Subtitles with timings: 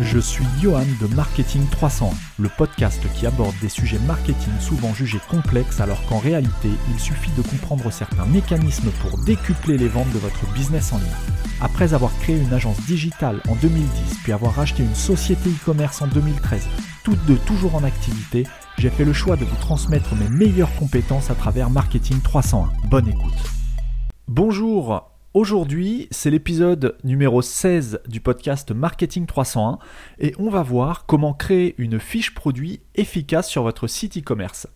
[0.00, 5.18] Je suis Johan de Marketing 301, le podcast qui aborde des sujets marketing souvent jugés
[5.28, 10.20] complexes alors qu'en réalité, il suffit de comprendre certains mécanismes pour décupler les ventes de
[10.20, 11.08] votre business en ligne.
[11.60, 13.88] Après avoir créé une agence digitale en 2010
[14.22, 16.68] puis avoir racheté une société e-commerce en 2013,
[17.02, 18.46] toutes deux toujours en activité,
[18.78, 22.70] j'ai fait le choix de vous transmettre mes meilleures compétences à travers Marketing 301.
[22.88, 23.34] Bonne écoute.
[24.28, 29.78] Bonjour, Aujourd'hui, c'est l'épisode numéro 16 du podcast Marketing 301
[30.18, 34.66] et on va voir comment créer une fiche produit efficace sur votre site e-commerce.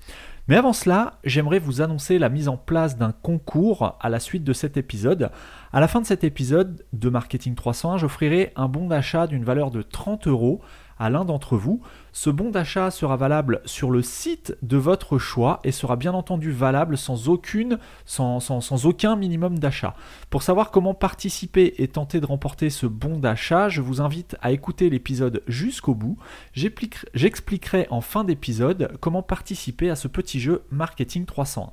[0.46, 4.45] Mais avant cela, j'aimerais vous annoncer la mise en place d'un concours à la suite
[4.45, 5.33] de cet épisode.
[5.72, 9.72] À la fin de cet épisode de Marketing 301, j'offrirai un bon d'achat d'une valeur
[9.72, 10.60] de 30 euros
[10.98, 11.80] à l'un d'entre vous.
[12.12, 16.50] Ce bon d'achat sera valable sur le site de votre choix et sera bien entendu
[16.50, 19.95] valable sans, aucune, sans, sans aucun minimum d'achat.
[20.30, 24.52] Pour savoir comment participer et tenter de remporter ce bon d'achat, je vous invite à
[24.52, 26.19] écouter l'épisode jusqu'au bout.
[26.52, 31.72] J'expliquerai en fin d'épisode comment participer à ce petit jeu Marketing 301.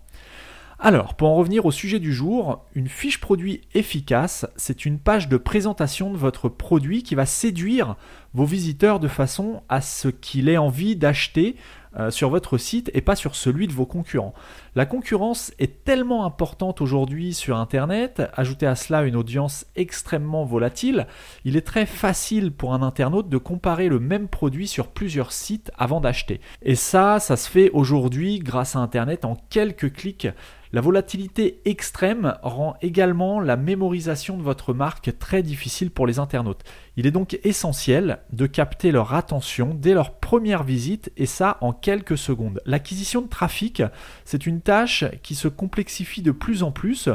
[0.81, 5.27] Alors, pour en revenir au sujet du jour, une fiche produit efficace, c'est une page
[5.27, 7.97] de présentation de votre produit qui va séduire
[8.33, 11.57] vos visiteurs de façon à ce qu'il ait envie d'acheter
[11.97, 14.33] euh, sur votre site et pas sur celui de vos concurrents.
[14.75, 21.07] La concurrence est tellement importante aujourd'hui sur Internet, ajoutez à cela une audience extrêmement volatile,
[21.45, 25.71] il est très facile pour un internaute de comparer le même produit sur plusieurs sites
[25.77, 26.41] avant d'acheter.
[26.61, 30.27] Et ça, ça se fait aujourd'hui grâce à Internet en quelques clics.
[30.71, 36.63] La volatilité extrême rend également la mémorisation de votre marque très difficile pour les internautes.
[36.95, 41.73] Il est donc essentiel de capter leur attention dès leur première visite et ça en
[41.73, 42.61] quelques secondes.
[42.67, 43.81] L'acquisition de trafic,
[44.25, 47.09] c'est une tâche qui se complexifie de plus en plus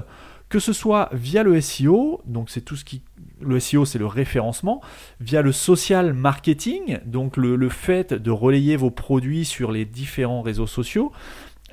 [0.49, 3.03] que ce soit via le SEO, donc c'est tout ce qui
[3.41, 4.81] le SEO c'est le référencement,
[5.21, 10.67] via le social marketing, donc le, fait de relayer vos produits sur les différents réseaux
[10.67, 11.13] sociaux,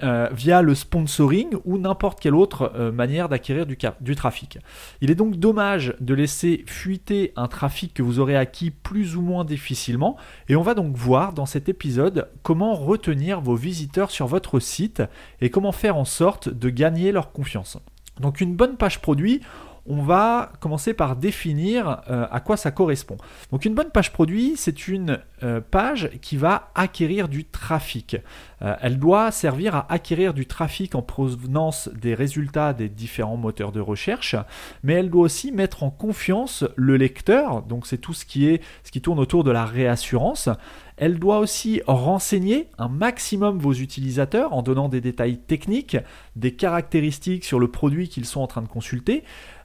[0.03, 4.57] euh, via le sponsoring ou n'importe quelle autre euh, manière d'acquérir du, du, trafic.
[5.01, 9.21] Il est donc dommage de laisser fuiter un trafic que vous aurez acquis plus ou
[9.21, 10.17] moins difficilement
[10.49, 15.03] et on va donc voir dans cet épisode comment retenir vos visiteurs sur votre site
[15.39, 17.77] et comment faire en sorte de gagner leur confiance.
[18.19, 19.41] Donc une bonne page produit,
[19.85, 23.17] on va commencer par définir euh, à quoi ça correspond.
[23.51, 28.17] Donc une bonne page produit, c'est une euh, page qui va acquérir du trafic.
[28.61, 33.71] Euh, elle doit servir à acquérir du trafic en provenance des résultats des différents moteurs
[33.71, 34.35] de recherche,
[34.83, 38.61] mais elle doit aussi mettre en confiance le lecteur, donc c'est tout ce qui est
[38.83, 40.49] ce qui tourne autour de la réassurance.
[40.97, 45.97] Elle doit aussi renseigner un maximum vos utilisateurs en donnant des détails techniques,
[46.35, 49.23] des caractéristiques sur le produit qu'ils sont en train de consulter.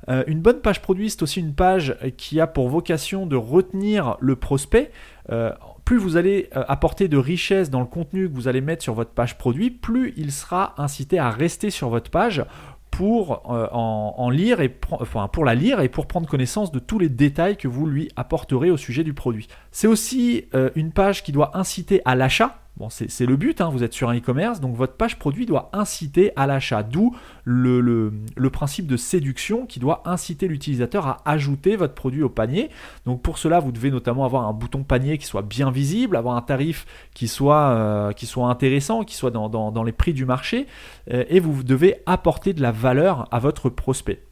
[0.08, 4.16] Euh, une bonne page produit, c'est aussi une page qui a pour vocation de retenir
[4.20, 4.90] le prospect.
[5.30, 5.50] Euh,
[5.84, 8.94] plus vous allez euh, apporter de richesse dans le contenu que vous allez mettre sur
[8.94, 12.44] votre page produit, plus il sera incité à rester sur votre page
[12.90, 17.58] pour en, lire et pour la lire et pour prendre connaissance de tous les détails
[17.58, 19.48] que vous lui apporterez au sujet du produit.
[19.70, 20.46] C'est aussi
[20.76, 24.10] une page qui doit inciter à l'achat Bon, c'est le but, hein, vous êtes sur
[24.10, 28.12] un e-commerce, donc votre page produit doit inciter à l'achat, d'où le,
[28.52, 32.68] principe de séduction qui doit inciter l'utilisateur à ajouter votre produit au panier.
[33.06, 36.36] Donc pour cela, vous devez notamment avoir un bouton panier qui soit bien visible, avoir
[36.36, 38.12] un tarif qui soit, euh,
[38.44, 40.66] intéressant, qui soit dans, dans, les prix du marché,
[41.10, 44.25] euh, et vous devez apporter de la valeur à votre prospect.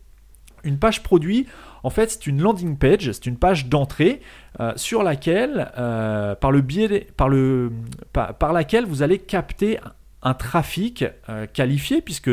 [0.64, 1.46] Une page produit,
[1.82, 4.20] en fait, c'est une landing page, c'est une page d'entrée
[4.60, 7.70] euh, sur laquelle, euh, par, le biais, par, le,
[8.12, 9.78] par, laquelle vous allez capter
[10.22, 12.30] un trafic euh, qualifié, puisque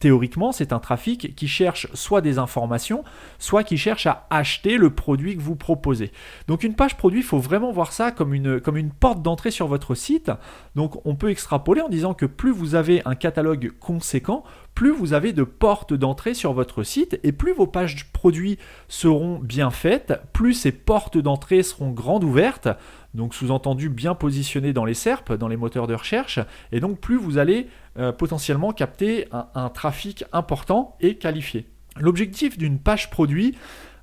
[0.00, 3.04] théoriquement, c'est un trafic qui cherche soit des informations,
[3.38, 6.10] soit qui cherche à acheter le produit que vous proposez.
[6.48, 9.50] Donc une page produit, il faut vraiment voir ça comme une, comme une porte d'entrée
[9.50, 10.32] sur votre site.
[10.74, 14.42] Donc on peut extrapoler en disant que plus vous avez un catalogue conséquent,
[14.80, 18.56] plus vous avez de portes d'entrée sur votre site et plus vos pages produits
[18.88, 22.68] seront bien faites, plus ces portes d'entrée seront grandes ouvertes,
[23.12, 26.40] donc sous-entendu bien positionnées dans les SERP, dans les moteurs de recherche,
[26.72, 27.66] et donc plus vous allez
[27.98, 31.66] euh, potentiellement capter un, trafic important et qualifié.
[31.98, 33.58] L'objectif d'une page produit,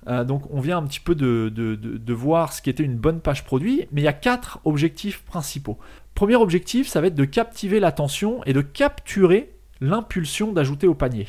[0.08, 3.22] euh, donc on vient un petit peu de, de, voir ce qui était une bonne
[3.22, 5.80] page produit, mais il y a quatre objectifs principaux.
[6.14, 11.28] Premier objectif, ça va être de captiver l'attention et de capturer l'impulsion d'ajouter au panier.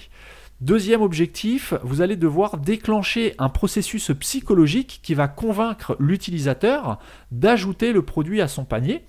[0.60, 6.98] Deuxième objectif, vous allez devoir déclencher un processus psychologique qui va convaincre l'utilisateur
[7.30, 9.04] d'ajouter le produit à son panier.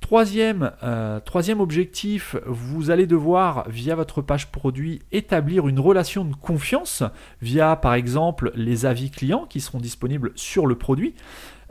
[0.00, 6.34] Troisième, euh, troisième, objectif, vous allez devoir, via votre page produit, établir une relation de
[6.34, 7.02] confiance
[7.42, 11.14] via, par exemple, les avis clients qui seront disponibles sur le produit.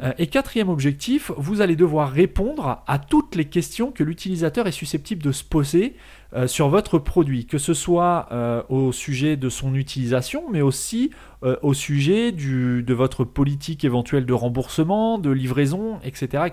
[0.03, 4.71] Euh, et quatrième objectif, vous allez devoir répondre à toutes les questions que l'utilisateur est
[4.71, 5.95] susceptible de se poser
[6.33, 11.11] euh, sur votre produit, que ce soit euh, au sujet de son utilisation, mais aussi
[11.61, 16.43] au sujet de votre politique éventuelle de remboursement, de livraison, etc.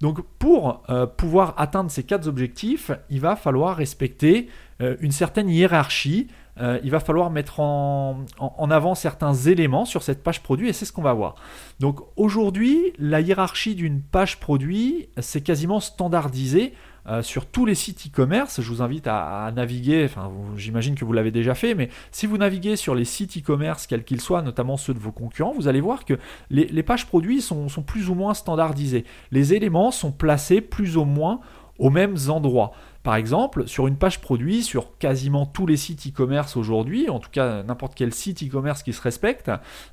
[0.00, 0.82] Donc pour
[1.16, 4.48] pouvoir atteindre ces quatre objectifs, il va falloir respecter
[4.80, 6.26] une certaine hiérarchie
[6.58, 8.24] euh, il va falloir mettre en,
[8.70, 11.34] avant certains éléments sur cette page produit et c'est ce qu'on va voir.
[11.80, 16.72] Donc aujourd'hui, la hiérarchie d'une page produit, c'est quasiment standardisé
[17.08, 18.60] euh, sur tous les sites e-commerce.
[18.60, 22.38] Je vous invite à, naviguer, enfin j'imagine que vous l'avez déjà fait, mais si vous
[22.38, 25.80] naviguez sur les sites e-commerce, quels qu'ils soient, notamment ceux de vos concurrents, vous allez
[25.80, 26.14] voir que
[26.50, 29.04] les, pages produits sont, sont plus ou moins standardisées.
[29.30, 31.40] Les éléments sont placés plus ou moins
[31.78, 32.72] aux mêmes endroits.
[33.06, 37.30] Par exemple, sur une page produit, sur quasiment tous les sites e-commerce aujourd'hui, en tout
[37.30, 39.48] cas n'importe quel site e-commerce qui se respecte,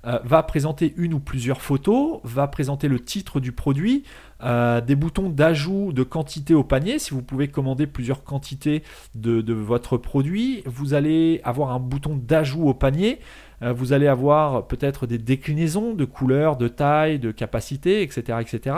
[0.08, 4.04] euh, va présenter une ou plusieurs photos, va présenter le titre du produit,
[4.44, 6.98] euh, des boutons d'ajout de quantité au panier.
[6.98, 8.82] Si vous pouvez commander plusieurs quantités
[9.14, 13.20] de, votre produit, vous allez avoir un bouton d'ajout au panier.
[13.62, 18.40] Euh, vous allez avoir peut-être des déclinaisons de couleurs, de taille, de capacité, etc.
[18.42, 18.76] etc.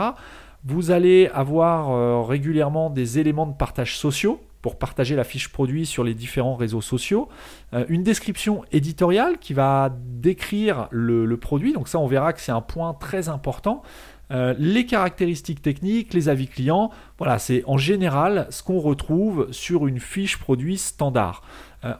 [0.68, 5.86] Vous allez avoir euh, régulièrement des éléments de partage sociaux pour partager la fiche produit
[5.86, 7.28] sur les différents réseaux sociaux.
[7.72, 11.72] Euh, une description éditoriale qui va décrire le, produit.
[11.72, 13.84] Donc ça, on verra que c'est un point très important.
[14.32, 19.86] Euh, les caractéristiques techniques, les avis clients, voilà, c'est en général ce qu'on retrouve sur
[19.86, 21.42] une fiche produit standard.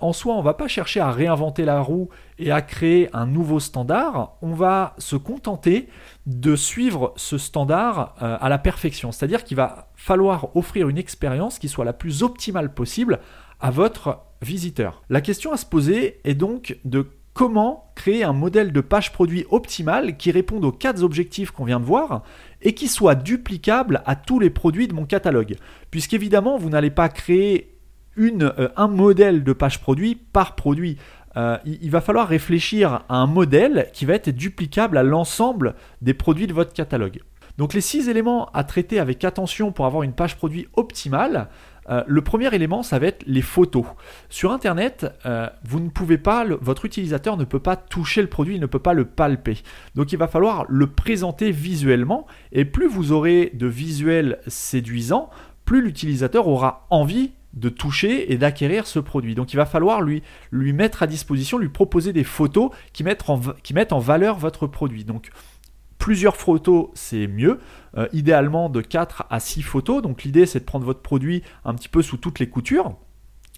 [0.00, 3.26] En soi, on ne va pas chercher à réinventer la roue et à créer un
[3.26, 5.88] nouveau standard, on va se contenter
[6.26, 9.12] de suivre ce standard euh, à la perfection.
[9.12, 13.20] C'est-à-dire qu'il va falloir offrir une expérience qui soit la plus optimale possible
[13.60, 15.02] à votre visiteur.
[15.08, 19.44] La question à se poser est donc de comment créer un modèle de page produit
[19.50, 22.22] optimal qui réponde aux quatre objectifs qu'on vient de voir
[22.62, 25.56] et qui soit duplicable à tous les produits de mon catalogue.
[25.90, 27.75] Puisqu'évidemment, vous n'allez pas créer
[28.18, 30.96] euh, un modèle de page produit par produit.
[31.36, 36.14] Euh, il, va falloir réfléchir à un modèle qui va être duplicable à l'ensemble des
[36.14, 37.20] produits de votre catalogue.
[37.58, 41.48] Donc les six éléments à traiter avec attention pour avoir une page produit optimale.
[41.90, 43.84] Euh, le premier élément, ça va être les photos.
[44.30, 45.06] Sur Internet,
[45.64, 48.78] vous ne pouvez pas, votre utilisateur ne peut pas toucher le produit, il ne peut
[48.78, 49.58] pas le palper.
[49.94, 52.26] Donc il va falloir le présenter visuellement.
[52.52, 55.28] Et plus vous aurez de visuels séduisants,
[55.66, 59.34] plus l'utilisateur aura envie de toucher et d'acquérir ce produit.
[59.34, 60.22] Donc il va falloir lui,
[60.52, 63.24] lui mettre à disposition, lui proposer des photos qui mettent
[63.92, 65.04] en, valeur votre produit.
[65.04, 65.30] Donc
[65.98, 67.58] plusieurs photos, c'est mieux.
[67.96, 70.02] Euh, idéalement de 4 à 6 photos.
[70.02, 72.94] Donc l'idée c'est de prendre votre produit un petit peu sous toutes les coutures.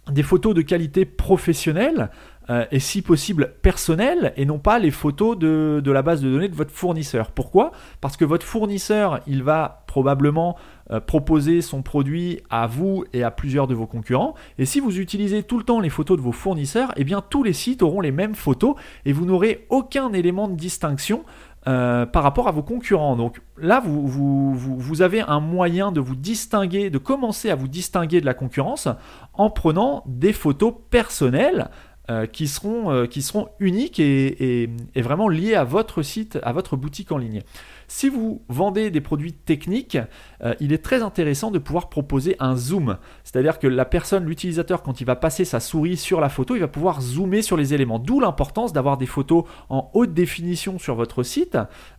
[0.09, 2.11] Des photos de qualité professionnelle
[2.51, 6.31] euh, et si possible personnelles et non pas les photos de, de, la base de
[6.31, 7.31] données de votre fournisseur.
[7.31, 7.73] Pourquoi?
[8.01, 10.57] Parce que votre fournisseur, il va probablement
[10.91, 14.35] euh, proposer son produit à vous et à plusieurs de vos concurrents.
[14.59, 17.43] Et si vous utilisez tout le temps les photos de vos fournisseurs, eh bien tous
[17.43, 21.25] les sites auront les mêmes photos et vous n'aurez aucun élément de distinction
[21.67, 23.17] euh, par rapport à vos concurrents.
[23.17, 27.69] Donc là, vous, vous, vous, avez un moyen de vous distinguer, de commencer à vous
[27.69, 28.89] distinguer de la concurrence
[29.35, 31.69] en prenant des photos personnelles
[32.11, 37.13] euh, qui, seront, qui seront uniques et, vraiment liées à votre site, à votre boutique
[37.13, 37.43] en ligne.
[37.91, 39.97] Si vous vendez des produits techniques,
[40.43, 42.99] euh, il est très intéressant de pouvoir proposer un zoom.
[43.25, 46.61] C'est-à-dire que la personne, l'utilisateur, quand il va passer sa souris sur la photo, il
[46.61, 47.99] va pouvoir zoomer sur les éléments.
[47.99, 51.57] D'où l'importance d'avoir des photos en haute définition sur votre site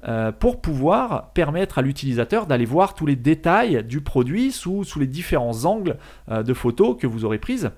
[0.07, 4.99] euh, pour pouvoir permettre à l'utilisateur d'aller voir tous les détails du produit sous, sous
[4.99, 5.97] les différents angles
[6.29, 7.71] euh, de photos que vous aurez prises.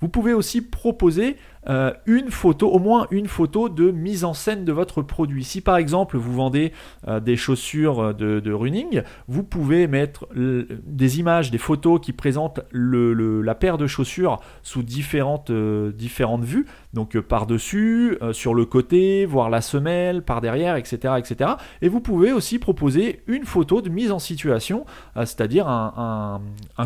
[0.00, 1.36] Vous pouvez aussi proposer
[1.68, 5.44] euh, une photo, au moins une photo de mise en scène de votre produit.
[5.44, 6.72] Si par exemple vous vendez
[7.08, 13.54] euh, des chaussures de, running, vous pouvez mettre des images, des photos qui présentent la
[13.54, 19.60] paire de chaussures sous différentes, euh, différentes vues, donc par-dessus, sur le côté, voir la
[19.60, 21.52] semelle, par derrière, etc., etc.
[21.82, 24.84] Et vous pouvez aussi proposer une photo de mise en situation,
[25.16, 26.40] c'est-à-dire un,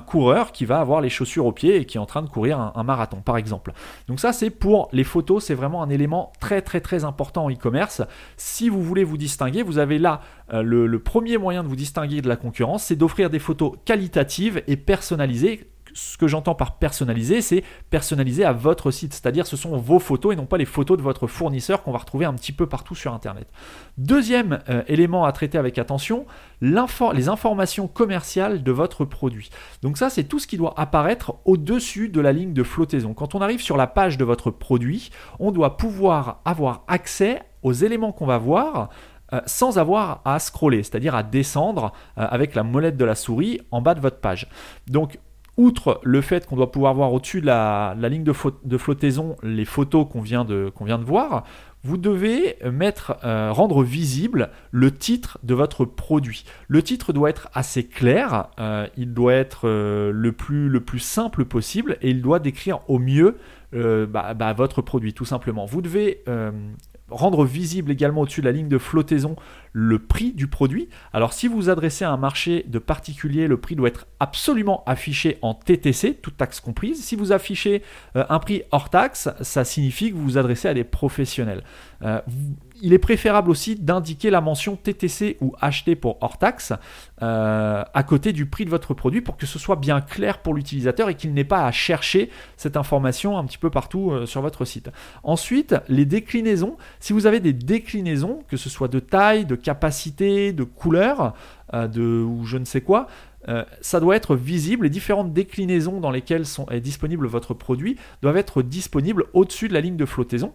[0.07, 2.59] coureur qui va avoir les chaussures aux pieds et qui est en train de courir
[2.59, 3.73] un, un marathon, par exemple.
[4.07, 7.51] Donc ça c'est pour les photos, c'est vraiment un élément très très très important en
[7.51, 8.03] e-commerce.
[8.37, 10.21] Si vous voulez vous distinguer, vous avez là
[10.53, 14.63] euh, le premier moyen de vous distinguer de la concurrence, c'est d'offrir des photos qualitatives
[14.67, 19.77] et personnalisées ce que j'entends par personnaliser, c'est personnaliser à votre site, c'est-à-dire ce sont
[19.77, 22.53] vos photos et non pas les photos de votre fournisseur qu'on va retrouver un petit
[22.53, 23.49] peu partout sur Internet.
[23.97, 26.27] Deuxième euh, élément à traiter avec attention,
[26.61, 29.51] les informations commerciales de votre produit.
[29.83, 33.15] Donc ça, c'est tout ce qui doit apparaître au-dessus de la ligne de flottaison.
[33.15, 37.73] Quand on arrive sur la page de votre produit, on doit pouvoir avoir accès aux
[37.73, 38.89] éléments qu'on va voir
[39.45, 43.95] sans avoir à scroller, c'est-à-dire à descendre avec la molette de la souris en bas
[43.95, 44.49] de votre page.
[44.87, 45.19] Donc
[45.59, 50.07] outre le fait qu'on doit pouvoir voir au-dessus de la, ligne de, flottaison les photos
[50.11, 50.73] qu'on vient, de,
[51.05, 51.45] voir,
[51.83, 56.45] vous devez euh, rendre visible le titre de votre produit.
[56.69, 61.01] Le titre doit être assez clair, euh, il doit être euh, le, plus, le plus
[61.01, 63.37] simple possible et il doit décrire au mieux
[63.73, 65.67] bah, bah, votre produit, tout simplement.
[65.67, 66.25] Vous devez
[67.11, 69.37] rendre visible également au-dessus de la ligne de flottaison
[69.73, 70.89] le prix du produit.
[71.13, 75.39] Alors si vous adressez à un marché de particulier, le prix doit être absolument affiché
[75.43, 77.05] en TTC, toute taxe comprise.
[77.05, 77.83] Si vous affichez
[78.17, 81.63] euh, un prix hors taxe, ça signifie que vous vous adressez à des professionnels.
[82.03, 82.21] Euh,
[82.81, 86.73] il est préférable aussi d'indiquer la mention TTC ou acheté pour hors taxe
[87.23, 90.55] euh, à côté du prix de votre produit pour que ce soit bien clair pour
[90.55, 94.65] l'utilisateur et qu'il n'ait pas à chercher cette information un petit peu partout sur votre
[94.65, 94.91] site.
[95.25, 96.77] Ensuite, les déclinaisons.
[97.01, 101.35] Si vous avez des déclinaisons, que ce soit de taille, de capacité, de couleur,
[101.75, 103.07] euh, de, ou je ne sais quoi,
[103.49, 104.85] euh, ça doit être visible.
[104.85, 109.81] Les différentes déclinaisons dans lesquelles est disponible votre produit doivent être disponibles au-dessus de la
[109.81, 110.53] ligne de flottaison.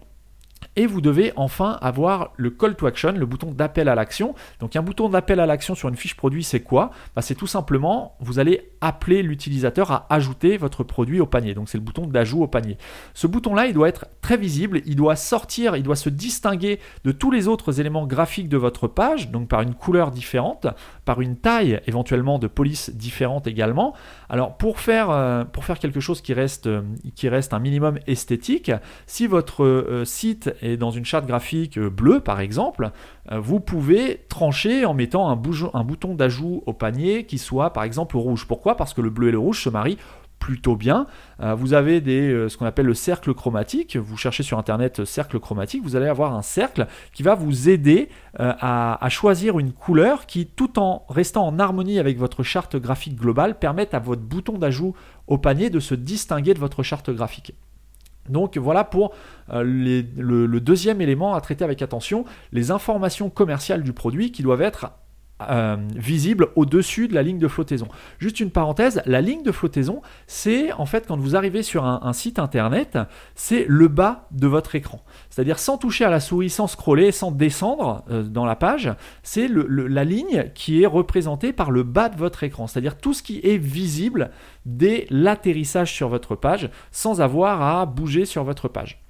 [0.76, 4.36] Et vous devez enfin avoir le call to action, le bouton d'appel à l'action.
[4.60, 6.92] Donc un bouton d'appel à l'action sur une fiche produit, c'est quoi?
[7.16, 11.54] Bah, C'est tout simplement, vous allez appeler l'utilisateur à ajouter votre produit au panier.
[11.54, 12.78] Donc c'est le bouton d'ajout au panier.
[13.14, 17.12] Ce bouton-là, il doit être très visible, il doit sortir, il doit se distinguer de
[17.12, 20.68] tous les autres éléments graphiques de votre page, donc par une couleur différente,
[21.06, 23.94] par une taille éventuellement de police différente également.
[24.30, 25.44] Alors pour faire, euh,
[25.80, 26.82] quelque chose qui reste, euh,
[27.16, 28.72] qui reste un minimum esthétique,
[29.06, 32.92] si votre euh, site est dans une charte graphique bleue par exemple,
[33.32, 35.42] vous pouvez trancher en mettant un,
[35.74, 38.46] un bouton d'ajout au panier qui soit par exemple rouge.
[38.48, 38.76] Pourquoi?
[38.76, 39.98] Parce que le bleu et le rouge se marient
[40.44, 41.08] plutôt bien.
[41.40, 43.96] Euh, vous avez des, euh, ce qu'on appelle le cercle chromatique.
[43.96, 47.70] Vous cherchez sur internet euh, cercle chromatique, vous allez avoir un cercle qui va vous
[47.70, 53.16] aider à, choisir une couleur qui, tout en restant en harmonie avec votre charte graphique
[53.16, 54.96] globale, permette à votre bouton d'ajout
[55.28, 57.54] au panier de se distinguer de votre charte graphique.
[58.28, 59.14] Donc voilà pour
[59.50, 64.64] le, le, deuxième élément à traiter avec attention, les informations commerciales du produit qui doivent
[64.64, 64.92] être
[65.42, 67.88] euh, visible au-dessus de la ligne de flottaison.
[68.20, 72.14] Juste une parenthèse, la ligne de flottaison, c'est en fait quand vous arrivez sur un,
[72.14, 73.00] site internet,
[73.36, 75.04] c'est le bas de votre écran.
[75.30, 79.50] C'est-à-dire sans toucher à la souris, sans scroller, sans descendre euh, dans la page, c'est
[79.50, 82.68] la ligne qui est représentée par le bas de votre écran.
[82.68, 84.30] C'est-à-dire tout ce qui est visible
[84.66, 89.04] dès l'atterrissage sur votre page sans avoir à bouger sur votre page.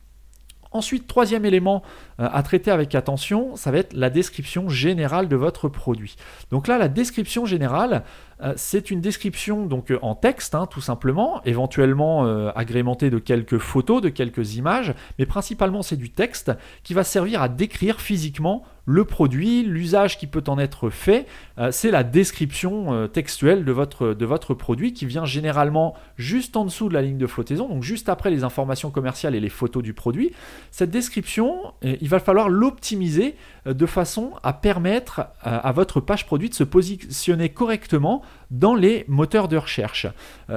[0.73, 1.83] Ensuite, troisième élément
[2.17, 6.15] à traiter avec attention, ça va être la description générale de votre produit.
[6.51, 8.03] Donc là, la description générale,
[8.41, 12.23] euh, c'est une description donc euh, en texte, hein, tout simplement, éventuellement
[12.55, 16.51] agrémentée de quelques photos, de quelques images, mais principalement c'est du texte
[16.83, 21.25] qui va servir à décrire physiquement le produit, l'usage qui peut en être fait,
[21.57, 26.57] euh, c'est la description euh, textuelle de votre, de votre produit qui vient généralement juste
[26.57, 29.49] en dessous de la ligne de flottaison, donc juste après les informations commerciales et les
[29.49, 30.31] photos du produit.
[30.71, 36.49] Cette description, euh, il va falloir l'optimiser de façon à permettre à votre page produit
[36.49, 40.07] de se positionner correctement dans les moteurs de recherche.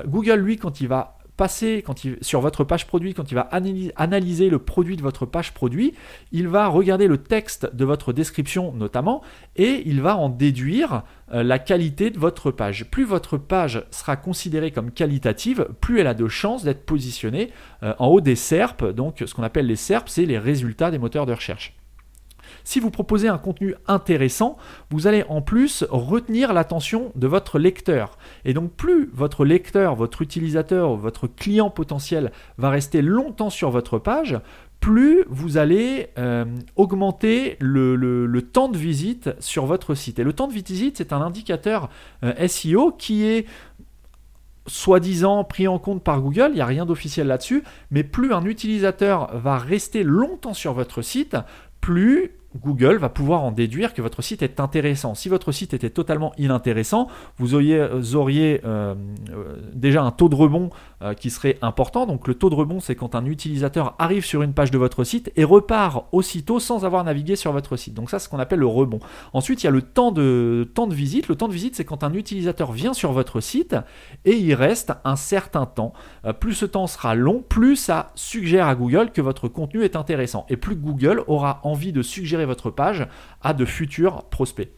[0.07, 1.85] Google, lui, quand il va passer
[2.21, 3.49] sur votre page produit, quand il va
[3.97, 5.95] analyser le produit de votre page produit,
[6.33, 9.23] il va regarder le texte de votre description notamment
[9.57, 11.03] et il va en déduire
[11.33, 12.91] euh, la qualité de votre page.
[12.91, 17.51] Plus votre page sera considérée comme qualitative, plus elle a de chances d'être positionnée
[17.83, 18.85] euh, en haut des SERP.
[18.85, 21.75] Donc ce qu'on appelle les SERP, c'est les résultats des moteurs de recherche.
[22.67, 24.57] Si vous proposez un contenu intéressant,
[24.91, 28.19] vous allez en plus retenir l'attention de votre lecteur.
[28.45, 34.01] Et donc plus votre lecteur, votre utilisateur, votre client potentiel va rester longtemps sur votre
[34.01, 34.41] page,
[34.81, 36.45] plus vous allez euh,
[36.75, 40.19] augmenter le, temps de visite sur votre site.
[40.19, 41.89] Et le temps de visite, c'est un indicateur
[42.25, 43.47] euh, SEO qui est
[44.67, 48.45] soi-disant pris en compte par Google, il n'y a rien d'officiel là-dessus, mais plus un
[48.45, 51.37] utilisateur va rester longtemps sur votre site,
[51.81, 52.33] plus
[52.63, 55.15] Google va pouvoir en déduire que votre site est intéressant.
[55.15, 57.09] Si votre site était totalement inintéressant,
[57.39, 58.01] vous auriez, euh,
[58.65, 58.95] euh,
[59.75, 60.71] déjà un taux de rebond
[61.03, 62.07] euh, qui serait important.
[62.07, 65.05] Donc le taux de rebond, c'est quand un utilisateur arrive sur une page de votre
[65.05, 67.95] site et repart aussitôt sans avoir navigué sur votre site.
[67.95, 69.01] Donc ça, c'est ce qu'on appelle le rebond.
[69.33, 71.29] Ensuite, il y a le temps de, temps de visite.
[71.29, 73.77] Le temps de visite, c'est quand un utilisateur vient sur votre site
[74.25, 75.93] et il reste un certain temps.
[76.41, 80.47] plus ce temps sera long, plus ça suggère à Google que votre contenu est intéressant.
[80.49, 83.07] Et plus Google aura envie de suggérer votre page
[83.43, 84.71] à de futurs prospects.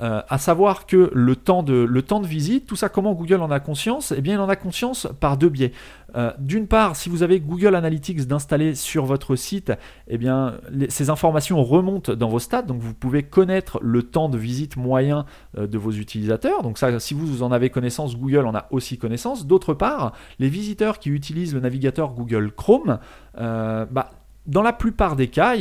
[0.00, 3.40] Euh, à savoir que le temps, de, le temps de visite, tout ça, comment Google
[3.40, 4.12] en a conscience?
[4.16, 5.72] Eh bien, il en a conscience par deux biais.
[6.16, 9.72] Euh, d'une part, si vous avez Google Analytics d'installer sur votre site,
[10.08, 10.54] eh bien,
[10.88, 15.26] ces informations remontent dans vos stats, donc vous pouvez connaître le temps de visite moyen
[15.56, 16.62] euh, de vos utilisateurs.
[16.62, 19.46] Donc ça, si vous en avez connaissance, Google en a aussi connaissance.
[19.46, 22.98] D'autre part, les visiteurs qui utilisent le navigateur Google Chrome,
[23.36, 24.10] bah,
[24.46, 25.54] dans la plupart des cas,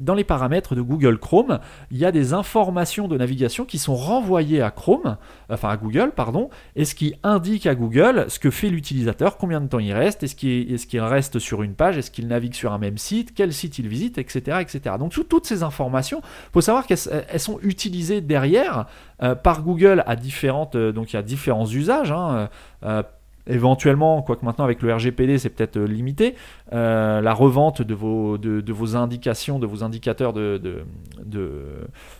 [0.00, 3.94] dans les paramètres de Google Chrome, il y a des informations de navigation qui sont
[3.94, 5.16] renvoyées à Chrome,
[5.48, 9.60] enfin à Google, pardon, et ce qui indique à Google ce que fait l'utilisateur, combien
[9.60, 12.78] de temps il reste, est-ce qu'il reste sur une page, est-ce qu'il navigue sur un
[12.78, 14.58] même site, quel site il visite, etc.
[14.60, 14.96] etc.
[14.98, 16.98] Donc toutes ces informations, il faut savoir qu'elles
[17.38, 18.86] sont utilisées derrière
[19.22, 22.12] euh, par Google à différentes, euh, donc il y a différents usages.
[22.12, 22.48] Hein,
[22.84, 23.02] euh,
[23.46, 26.34] éventuellement, quoique maintenant avec le RGPD c'est peut-être euh, limité,
[26.72, 30.84] euh, la revente de vos, de, vos indications, de vos indicateurs de, de,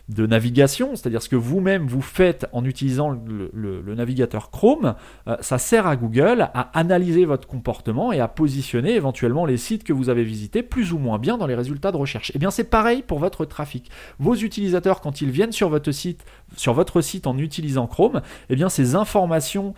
[0.09, 4.95] navigation, c'est-à-dire ce que vous-même vous faites en utilisant le, navigateur Chrome,
[5.29, 9.85] euh, ça sert à Google à analyser votre comportement et à positionner éventuellement les sites
[9.85, 12.31] que vous avez visités plus ou moins bien dans les résultats de recherche.
[12.31, 13.91] Et eh bien c'est pareil pour votre trafic.
[14.19, 16.25] Vos utilisateurs, quand ils viennent sur votre site,
[16.57, 18.21] sur votre site en utilisant Chrome,
[18.51, 19.75] eh bien ces informations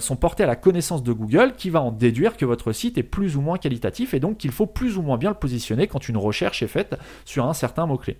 [0.00, 3.02] sont portées à la connaissance de Google qui va en déduire que votre site est
[3.02, 6.08] plus ou moins qualitatif et donc qu'il faut plus ou moins bien le positionner quand
[6.08, 8.16] une recherche est faite sur un certain mot-clé.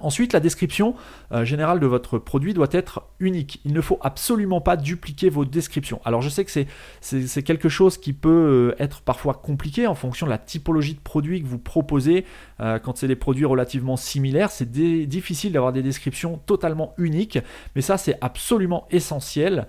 [0.00, 0.94] Ensuite, la description
[1.32, 3.60] euh, générale de votre produit doit être unique.
[3.64, 6.00] Il ne faut absolument pas dupliquer vos descriptions.
[6.04, 6.50] Alors je sais que
[7.00, 11.00] c'est quelque chose qui peut euh, être parfois compliqué en fonction de la typologie de
[11.00, 12.24] produit que vous proposez.
[12.60, 17.38] Euh, quand c'est des produits relativement similaires, c'est difficile d'avoir des descriptions totalement uniques.
[17.74, 19.66] Mais ça, c'est absolument essentiel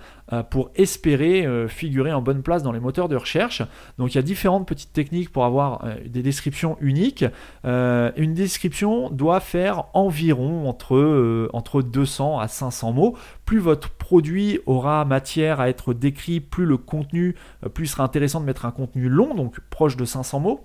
[0.49, 3.63] pour espérer figurer en bonne place dans les moteurs de recherche.
[3.97, 7.25] Donc il y a différentes petites techniques pour avoir des descriptions uniques.
[7.63, 13.17] une description doit faire environ entre, euh, entre 200 à 500 mots.
[13.45, 18.03] Plus votre produit aura matière à être décrit, plus le contenu, euh, plus il sera
[18.03, 20.61] intéressant de mettre un contenu long, donc proche de 500 mots.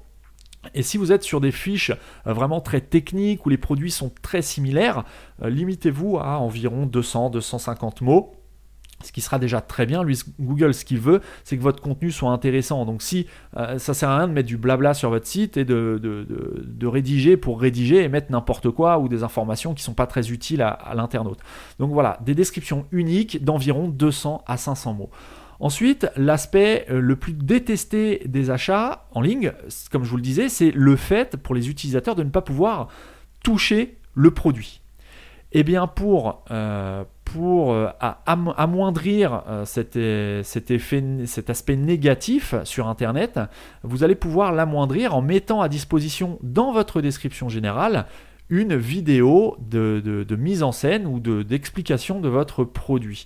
[0.75, 1.93] Et si vous êtes sur des fiches
[2.27, 5.05] euh, vraiment très techniques où les produits sont très similaires,
[5.43, 8.35] limitez-vous à environ 200-250 mots
[9.05, 10.03] ce qui sera déjà très bien.
[10.03, 12.85] Lui, Google, ce qu'il veut, c'est que votre contenu soit intéressant.
[12.85, 13.27] Donc, si
[13.57, 17.37] euh, ça sert à rien de mettre du blabla sur votre site et de, rédiger
[17.37, 20.63] pour rédiger et mettre n'importe quoi ou des informations qui ne sont pas très utiles
[20.63, 21.39] à, à l'internaute.
[21.79, 25.11] Donc voilà, des descriptions uniques d'environ 200 à 500 mots.
[25.61, 29.53] Ensuite, l'aspect euh, le plus détesté des achats en ligne,
[29.91, 32.89] comme je vous le disais, c'est le fait pour les utilisateurs de ne pas pouvoir
[33.43, 34.81] toucher le produit.
[35.57, 37.05] Eh bien, pour, euh,
[37.37, 37.89] euh,
[38.27, 43.39] amoindrir euh, cet, effet, cet aspect négatif sur Internet,
[43.85, 48.07] vous allez pouvoir l'amoindrir en mettant à disposition dans votre description générale
[48.51, 53.25] une vidéo de, mise en scène ou d'explication de, votre produit.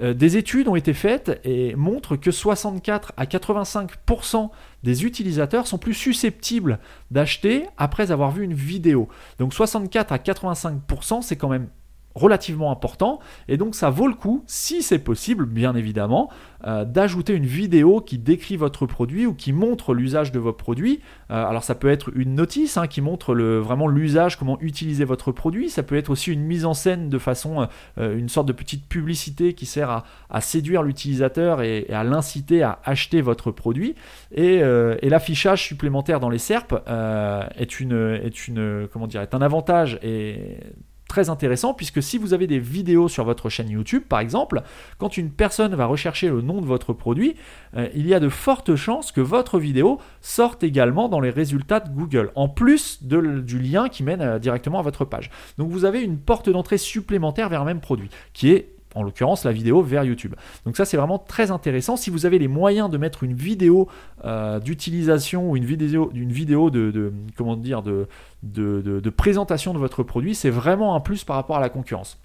[0.00, 4.50] Des études ont été faites et montrent que 64 à 85%
[4.82, 6.78] des utilisateurs sont plus susceptibles
[7.10, 9.08] d'acheter après avoir vu une vidéo.
[9.38, 11.68] Donc 64 à 85%, c'est quand même
[12.14, 16.30] relativement important et donc ça vaut le coup, si c'est possible bien évidemment,
[16.66, 21.00] euh, d'ajouter une vidéo qui décrit votre produit ou qui montre l'usage de votre produit.
[21.30, 25.30] Euh, alors ça peut être une notice hein, qui montre vraiment l'usage, comment utiliser votre
[25.30, 27.68] produit, ça peut être aussi une mise en scène de façon,
[27.98, 32.80] euh, une sorte de petite publicité qui sert à, séduire l'utilisateur et, à l'inciter à
[32.84, 33.94] acheter votre produit.
[34.34, 39.98] Et, et l'affichage supplémentaire dans les SERP est, est, une, comment dire, est un avantage
[40.02, 40.58] et
[41.08, 44.62] très intéressant puisque si vous avez des vidéos sur votre chaîne YouTube par exemple,
[44.98, 47.34] quand une personne va rechercher le nom de votre produit,
[47.76, 51.80] euh, il y a de fortes chances que votre vidéo sorte également dans les résultats
[51.80, 55.30] de Google, en plus du lien qui mène euh, directement à votre page.
[55.56, 59.44] Donc vous avez une porte d'entrée supplémentaire vers un même produit, qui est en l'occurrence
[59.44, 60.34] la vidéo vers YouTube.
[60.64, 61.96] Donc ça c'est vraiment très intéressant.
[61.96, 63.88] Si vous avez les moyens de mettre une vidéo
[64.24, 70.34] euh, d'utilisation ou une vidéo, une vidéo de, comment dire de, présentation de votre produit,
[70.34, 72.18] c'est vraiment un plus par rapport à la concurrence.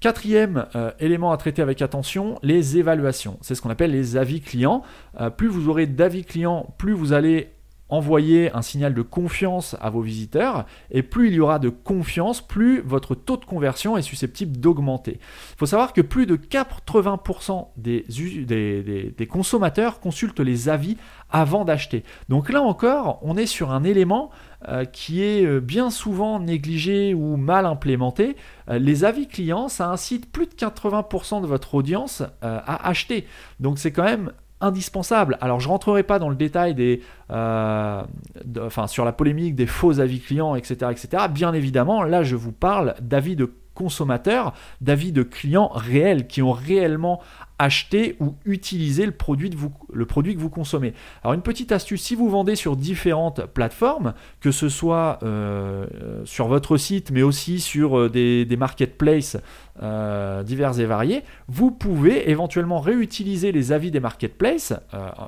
[0.00, 3.36] Quatrième euh, élément à traiter avec attention, les évaluations.
[3.40, 4.82] C'est ce qu'on appelle les avis clients.
[5.20, 7.50] Euh, plus vous aurez d'avis clients, plus vous allez
[7.88, 12.40] envoyer un signal de confiance à vos visiteurs, et plus il y aura de confiance,
[12.40, 15.18] plus votre taux de conversion est susceptible d'augmenter.
[15.20, 20.96] Il faut savoir que plus de 80% des, consommateurs consultent les avis
[21.30, 22.04] avant d'acheter.
[22.28, 24.30] Donc là encore, on est sur un élément
[24.66, 28.36] euh, qui est euh, bien souvent négligé ou mal implémenté.
[28.68, 33.26] Euh, les avis clients, ça incite plus de 80% de votre audience à acheter.
[33.60, 35.38] Donc c'est quand même indispensable.
[35.40, 38.02] Alors je rentrerai pas dans le détail des, euh,
[38.86, 41.24] sur la polémique des faux avis clients, etc., etc.
[41.30, 46.50] Bien évidemment, là je vous parle d'avis de consommateurs, d'avis de clients réels qui ont
[46.52, 47.20] réellement
[47.58, 49.50] acheter ou utiliser le produit,
[49.92, 50.92] le produit que vous consommez.
[51.22, 55.86] Alors une petite astuce, si vous vendez sur différentes plateformes, que ce soit euh,
[56.24, 59.36] sur votre site, mais aussi sur euh, des, marketplaces
[59.82, 64.72] euh, divers et variés, vous pouvez éventuellement réutiliser les avis des marketplaces,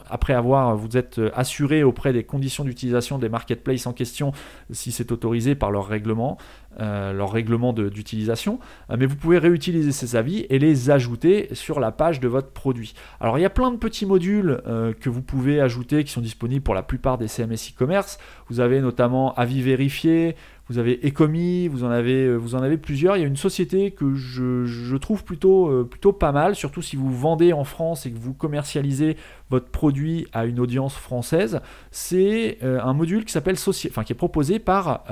[0.08, 4.32] après avoir, vous êtes assuré auprès des conditions d'utilisation des marketplaces en question,
[4.70, 6.38] si c'est autorisé par leur règlement,
[6.78, 8.58] leur règlement d'utilisation,
[8.96, 12.94] mais vous pouvez réutiliser ces avis et les ajouter sur la page de votre produit.
[13.20, 16.20] Alors il y a plein de petits modules euh, que vous pouvez ajouter qui sont
[16.20, 18.18] disponibles pour la plupart des CMS e-commerce.
[18.48, 20.36] Vous avez notamment avis vérifié,
[20.70, 23.16] vous avez Ecomi, vous en avez, euh, vous en avez plusieurs.
[23.16, 26.94] Il y a une société que je, trouve plutôt, euh, plutôt pas mal, surtout si
[26.94, 29.16] vous vendez en France et que vous commercialisez
[29.50, 31.60] votre produit à une audience française.
[31.90, 35.02] C'est euh, un module qui s'appelle qui est proposé par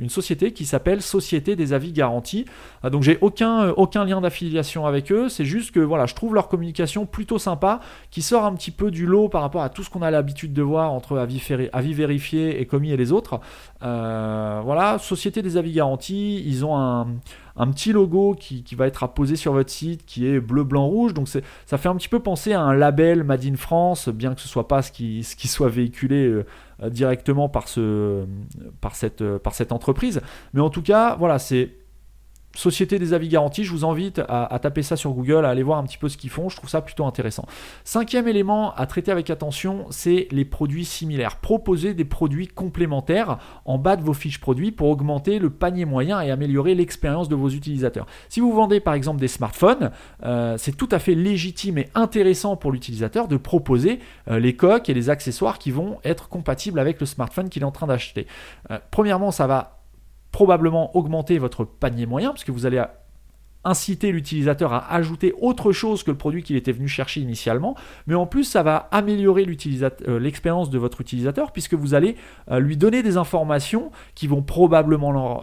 [0.00, 2.46] une société qui s'appelle Société des avis garantis.
[2.90, 3.74] donc j'ai aucun,
[4.06, 5.28] lien d'affiliation avec eux.
[5.28, 8.90] C'est juste que voilà, je trouve leur communication plutôt sympa, qui sort un petit peu
[8.90, 11.42] du lot par rapport à tout ce qu'on a l'habitude de voir entre avis,
[11.74, 13.40] avis vérifié, Ecomi et les autres.
[13.80, 17.06] voilà Société des avis garantis, ils ont un,
[17.70, 21.14] petit logo qui, va être apposé sur votre site qui est bleu, blanc, rouge.
[21.14, 24.40] Donc ça fait un petit peu penser à un label Made in France, bien que
[24.40, 26.44] ce soit pas ce qui, soit véhiculé euh,
[26.90, 30.20] directement par, cette, par cette entreprise.
[30.52, 31.70] Mais en tout cas, voilà, c'est
[32.54, 35.78] Société des avis garantis, je vous invite à, taper ça sur Google, à aller voir
[35.78, 37.46] un petit peu ce qu'ils font, je trouve ça plutôt intéressant.
[37.84, 41.36] Cinquième élément à traiter avec attention, c'est les produits similaires.
[41.36, 46.20] Proposer des produits complémentaires en bas de vos fiches produits pour augmenter le panier moyen
[46.20, 48.06] et améliorer l'expérience de vos utilisateurs.
[48.28, 49.90] Si vous vendez par exemple des smartphones,
[50.24, 54.88] euh, c'est tout à fait légitime et intéressant pour l'utilisateur de proposer euh, les coques
[54.88, 58.26] et les accessoires qui vont être compatibles avec le smartphone qu'il est en train d'acheter.
[58.70, 59.73] Euh, premièrement, ça va
[60.34, 62.82] probablement augmenter votre panier moyen, parce que vous allez
[63.64, 68.14] inciter l'utilisateur à ajouter autre chose que le produit qu'il était venu chercher initialement, mais
[68.14, 72.16] en plus ça va améliorer euh, l'expérience de votre utilisateur puisque vous allez
[72.50, 75.42] euh, lui donner des informations qui vont probablement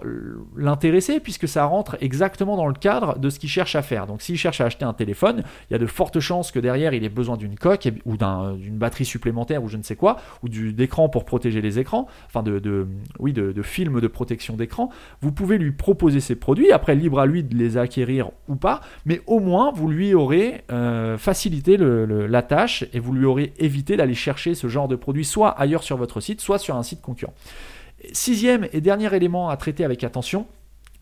[0.56, 4.08] l'intéresser puisque ça rentre exactement dans le cadre de ce qu'il cherche à faire.
[4.08, 6.94] Donc s'il cherche à acheter un téléphone, il y a de fortes chances que derrière
[6.94, 10.50] il ait besoin d'une coque ou d'une batterie supplémentaire ou je ne sais quoi, ou
[10.50, 12.88] d'écran pour protéger les écrans, enfin de,
[13.20, 14.90] oui, de, de film de protection d'écran.
[15.22, 18.11] Vous pouvez lui proposer ces produits, après libre à lui de les acquérir
[18.48, 23.26] ou pas, mais au moins vous lui aurez euh, facilité la tâche et vous lui
[23.26, 26.76] aurez évité d'aller chercher ce genre de produit soit ailleurs sur votre site, soit sur
[26.76, 27.34] un site concurrent.
[28.12, 30.48] Sixième et dernier élément à traiter avec attention,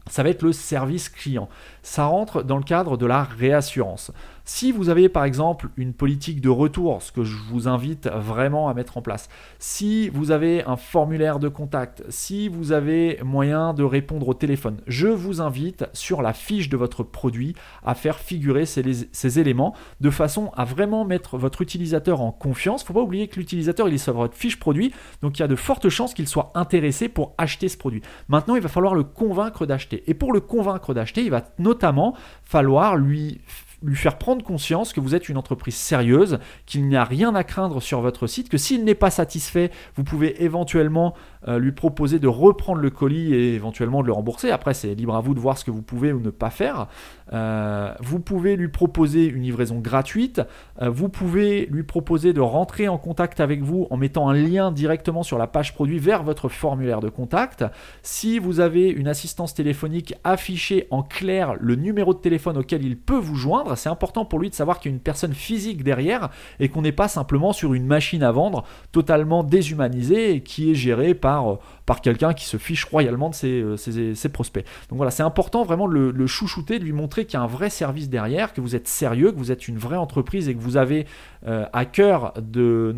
[0.09, 1.49] ça va être le service client.
[1.83, 4.11] Ça rentre dans le cadre de la réassurance.
[4.51, 8.67] Si vous avez par exemple une politique de retour, ce que je vous invite vraiment
[8.67, 13.75] à mettre en place, si vous avez un formulaire de contact, si vous avez moyen
[13.75, 17.53] de répondre au téléphone, je vous invite sur la fiche de votre produit
[17.85, 22.81] à faire figurer ces, éléments de façon à vraiment mettre votre utilisateur en confiance.
[22.81, 25.43] Il ne faut pas oublier que l'utilisateur il est sur votre fiche produit, donc il
[25.43, 28.01] y a de fortes chances qu'il soit intéressé pour acheter ce produit.
[28.29, 30.03] Maintenant, il va falloir le convaincre d'acheter.
[30.07, 33.41] Et pour le convaincre d'acheter, il va notamment falloir lui
[33.81, 37.43] lui faire prendre conscience que vous êtes une entreprise sérieuse, qu'il n'y a rien à
[37.43, 41.13] craindre sur votre site, que s'il n'est pas satisfait, vous pouvez éventuellement
[41.47, 44.51] lui proposer de reprendre le colis et éventuellement de le rembourser.
[44.51, 46.87] Après, c'est libre à vous de voir ce que vous pouvez ou ne pas faire.
[47.33, 50.41] Euh, vous pouvez lui proposer une livraison gratuite.
[50.81, 54.71] Euh, vous pouvez lui proposer de rentrer en contact avec vous en mettant un lien
[54.71, 57.63] directement sur la page produit vers votre formulaire de contact.
[58.01, 62.97] Si vous avez une assistance téléphonique, affichez en clair le numéro de téléphone auquel il
[62.97, 63.77] peut vous joindre.
[63.77, 66.81] C'est important pour lui de savoir qu'il y a une personne physique derrière et qu'on
[66.81, 71.55] n'est pas simplement sur une machine à vendre totalement déshumanisée qui est gérée par euh,
[71.85, 74.65] par, quelqu'un qui se fiche royalement de ses, euh, prospects.
[74.89, 77.47] Donc voilà, c'est important vraiment de le, chouchouter, de lui montrer qu'il y a un
[77.47, 80.61] vrai service derrière, que vous êtes sérieux, que vous êtes une vraie entreprise et que
[80.61, 81.05] vous avez
[81.47, 82.95] euh, à cœur de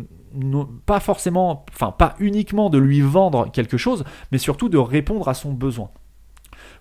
[0.86, 5.34] pas forcément, enfin pas uniquement de lui vendre quelque chose, mais surtout de répondre à
[5.34, 5.90] son besoin.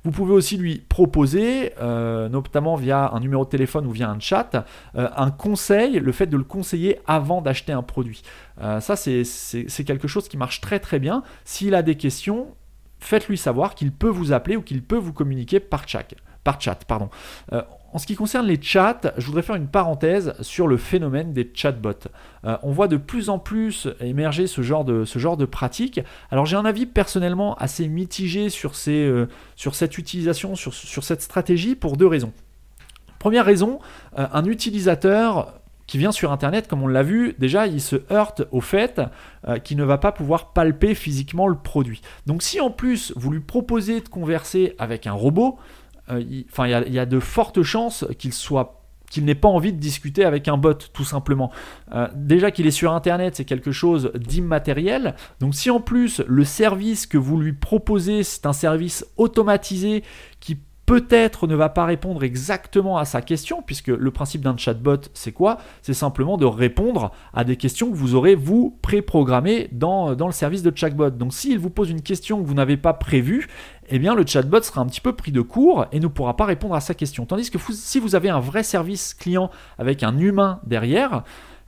[0.03, 4.19] Vous pouvez aussi lui proposer, euh, notamment via un numéro de téléphone ou via un
[4.19, 8.23] chat, euh, un conseil, le fait de le conseiller avant d'acheter un produit.
[8.61, 11.23] Euh, ça, c'est quelque chose qui marche très très bien.
[11.45, 12.47] S'il a des questions,
[12.99, 16.05] faites-lui savoir qu'il peut vous appeler ou qu'il peut vous communiquer par chat.
[16.43, 17.09] Par chat pardon.
[17.93, 21.51] En ce qui concerne les chats, je voudrais faire une parenthèse sur le phénomène des
[21.53, 22.07] chatbots.
[22.45, 25.99] Euh, on voit de plus en plus émerger ce genre de, pratique.
[26.29, 29.25] Alors j'ai un avis personnellement assez mitigé sur, euh,
[29.73, 32.31] cette utilisation, sur, sur, cette stratégie pour deux raisons.
[33.19, 33.79] Première raison,
[34.17, 38.43] euh, un utilisateur qui vient sur Internet, comme on l'a vu, déjà il se heurte
[38.51, 39.01] au fait
[39.65, 41.99] qu'il ne va pas pouvoir palper physiquement le produit.
[42.27, 45.59] Donc si en plus vous lui proposez de converser avec un robot,
[46.49, 48.77] enfin, il y, a de fortes chances qu'il soit
[49.09, 51.51] qu'il n'ait pas envie de discuter avec un bot, tout simplement.
[51.93, 55.15] Euh, déjà qu'il est sur Internet, c'est quelque chose d'immatériel.
[55.41, 60.03] Donc si en plus le service que vous lui proposez, c'est un service automatisé
[60.39, 60.57] qui
[60.91, 65.31] peut-être ne va pas répondre exactement à sa question, puisque le principe d'un chatbot, c'est
[65.31, 65.57] quoi?
[65.81, 70.33] C'est simplement de répondre à des questions que vous aurez, vous, préprogrammées dans, dans le
[70.33, 71.11] service de chatbot.
[71.11, 73.47] Donc s'il vous pose une question que vous n'avez pas prévue,
[73.87, 76.43] eh bien le chatbot sera un petit peu pris de court et ne pourra pas
[76.43, 77.25] répondre à sa question.
[77.25, 81.23] Tandis que si vous avez un vrai service client avec un humain derrière,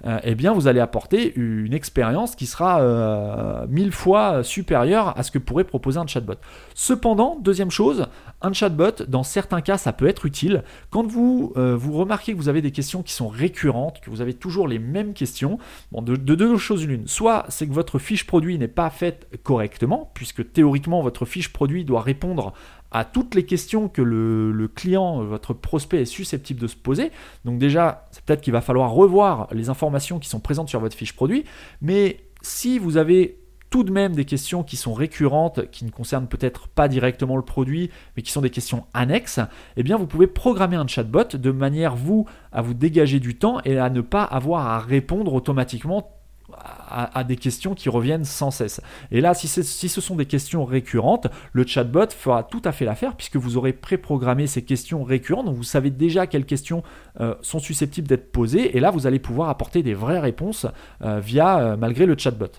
[0.06, 5.24] euh, eh bien vous allez apporter une expérience qui sera euh, mille fois supérieure à
[5.24, 6.36] ce que pourrait proposer un chatbot.
[6.76, 8.08] Cependant, deuxième chose,
[8.42, 10.64] un chatbot, dans certains cas, ça peut être utile.
[10.90, 14.22] Quand vous, euh, vous remarquez que vous avez des questions qui sont récurrentes, que vous
[14.22, 15.58] avez toujours les mêmes questions,
[15.92, 17.08] bon, de, de deux choses l'une.
[17.08, 21.86] Soit c'est que votre fiche produit n'est pas faite correctement, puisque théoriquement votre fiche produit
[21.86, 22.54] doit répondre
[22.94, 27.12] à toutes les questions que le, client, votre prospect est susceptible de se poser.
[27.44, 30.96] Donc déjà, c'est peut-être qu'il va falloir revoir les informations qui sont présentes sur votre
[30.96, 31.46] fiche produit.
[31.82, 36.28] Mais si vous avez tout de même des questions qui sont récurrentes, qui ne concernent
[36.28, 39.40] peut-être pas directement le produit, mais qui sont des questions annexes,
[39.78, 43.62] eh bien vous pouvez programmer un chatbot de manière vous à vous dégager du temps
[43.66, 46.23] et à ne pas avoir à répondre automatiquement
[46.60, 48.82] à, des questions qui reviennent sans cesse.
[49.12, 53.16] Et là, si, ce sont des questions récurrentes, le chatbot fera tout à fait l'affaire
[53.16, 56.84] puisque vous aurez préprogrammé ces questions récurrentes, vous savez déjà quelles questions
[57.20, 60.68] euh, sont susceptibles d'être posées, et là, vous allez pouvoir apporter des vraies réponses
[61.02, 62.52] euh, via, euh, malgré le chatbot.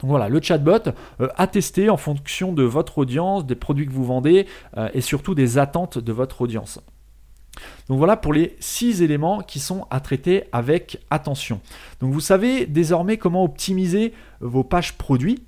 [0.00, 4.04] Donc voilà, le chatbot à tester en fonction de votre audience, des produits que vous
[4.04, 4.46] vendez
[4.92, 6.80] et surtout des attentes de votre audience.
[7.88, 11.60] Donc voilà pour les six éléments qui sont à traiter avec attention.
[12.00, 15.42] Donc vous savez désormais comment optimiser vos pages produits.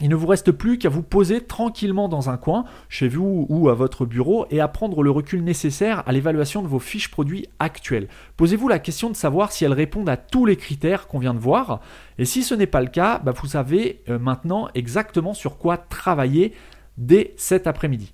[0.00, 3.68] Il ne vous reste plus qu'à vous poser tranquillement dans un coin, chez vous ou
[3.68, 7.46] à votre bureau, et à prendre le recul nécessaire à l'évaluation de vos fiches produits
[7.60, 8.08] actuelles.
[8.36, 11.38] Posez-vous la question de savoir si elles répondent à tous les critères qu'on vient de
[11.38, 11.80] voir,
[12.18, 15.76] et si ce n'est pas le cas, bah, vous savez euh, maintenant exactement sur quoi
[15.76, 16.52] travailler
[16.96, 18.12] dès cet après-midi.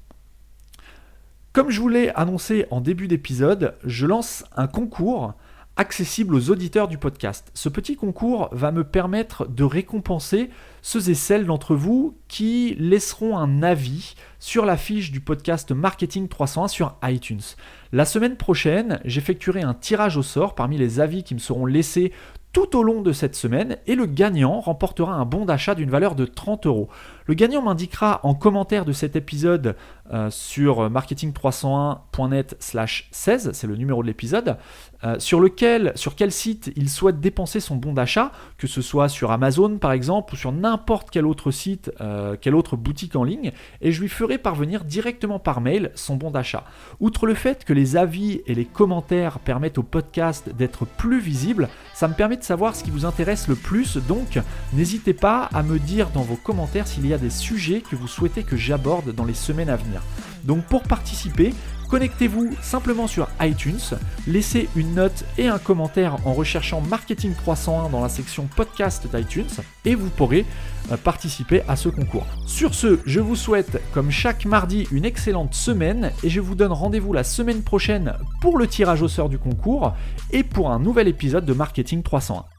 [1.58, 5.34] Comme je vous l'ai annoncé en début d'épisode, je lance un concours
[5.74, 7.50] accessible aux auditeurs du podcast.
[7.52, 10.50] Ce petit concours va me permettre de récompenser
[10.82, 16.28] ceux et celles d'entre vous qui laisseront un avis sur la fiche du podcast Marketing
[16.28, 17.42] 301 sur iTunes.
[17.90, 22.12] La semaine prochaine, j'effectuerai un tirage au sort parmi les avis qui me seront laissés
[22.52, 26.14] tout au long de cette semaine et le gagnant remportera un bon d'achat d'une valeur
[26.14, 26.88] de 30 euros.
[27.28, 29.76] Le gagnant m'indiquera en commentaire de cet épisode
[30.10, 34.56] euh, sur marketing301.net slash 16, c'est le numéro de l'épisode,
[35.04, 39.10] euh, sur lequel, sur quel site il souhaite dépenser son bon d'achat, que ce soit
[39.10, 43.24] sur Amazon par exemple ou sur n'importe quel autre site, euh, quelle autre boutique en
[43.24, 46.64] ligne, et je lui ferai parvenir directement par mail son bon d'achat.
[46.98, 51.68] Outre le fait que les avis et les commentaires permettent au podcast d'être plus visible,
[51.92, 54.38] ça me permet de savoir ce qui vous intéresse le plus, donc
[54.72, 58.08] n'hésitez pas à me dire dans vos commentaires s'il y a des sujets que vous
[58.08, 60.02] souhaitez que j'aborde dans les semaines à venir.
[60.44, 61.52] Donc pour participer,
[61.88, 63.80] connectez-vous simplement sur iTunes,
[64.26, 69.46] laissez une note et un commentaire en recherchant Marketing 301 dans la section podcast d'iTunes
[69.84, 70.44] et vous pourrez
[70.92, 72.26] euh, participer à ce concours.
[72.46, 76.72] Sur ce, je vous souhaite comme chaque mardi une excellente semaine et je vous donne
[76.72, 79.94] rendez-vous la semaine prochaine pour le tirage au sort du concours
[80.30, 82.57] et pour un nouvel épisode de Marketing 301.